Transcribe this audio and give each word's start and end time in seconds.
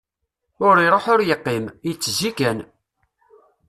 Ur 0.67 0.75
iṛuḥ 0.85 1.05
ur 1.13 1.21
yeqqim, 1.23 1.65
yettezzi 1.87 2.31
kan. 2.37 2.59